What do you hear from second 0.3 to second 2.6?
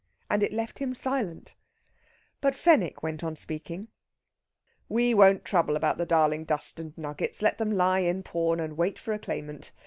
And it left him silent; but